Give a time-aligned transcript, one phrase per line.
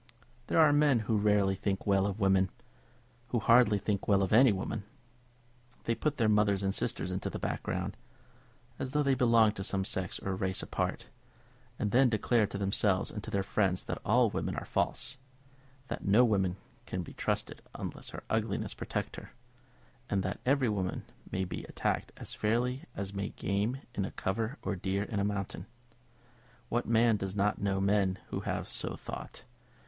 [0.47, 2.49] There are men who rarely think well of women,
[3.27, 4.83] who hardly think well of any woman.
[5.83, 7.95] They put their mothers and sisters into the background,
[8.79, 11.05] as though they belonged to some sex or race apart,
[11.77, 15.17] and then declare to themselves and to their friends that all women are false,
[15.87, 16.55] that no woman
[16.87, 19.33] can be trusted unless her ugliness protect her;
[20.09, 24.57] and that every woman may be attacked as fairly as may game in a cover,
[24.63, 25.67] or deer on a mountain,
[26.69, 29.43] What man does not know men who have so thought?